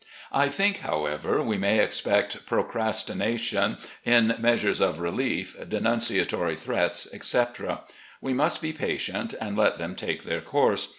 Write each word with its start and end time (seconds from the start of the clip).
I 0.31 0.47
think, 0.49 0.79
however, 0.79 1.43
we 1.43 1.59
may 1.59 1.77
expect 1.79 2.47
procrastination 2.47 3.77
in 4.03 4.35
measures 4.39 4.81
of 4.81 4.99
relief, 4.99 5.55
denunciatory 5.69 6.55
threats, 6.55 7.07
etc. 7.13 7.81
We 8.19 8.33
must 8.33 8.63
be 8.63 8.73
patient, 8.73 9.35
and 9.39 9.55
let 9.55 9.77
them 9.77 9.93
take 9.93 10.23
their 10.23 10.41
course. 10.41 10.89